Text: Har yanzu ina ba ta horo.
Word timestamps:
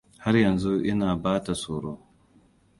Har 0.23 0.35
yanzu 0.43 0.73
ina 0.91 1.09
ba 1.23 1.33
ta 1.45 1.53
horo. 1.61 1.93